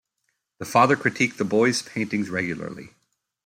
The 0.57 0.65
father 0.65 0.95
critiqued 0.97 1.37
the 1.37 1.45
boys' 1.45 1.83
paintings 1.83 2.31
regularly. 2.31 2.95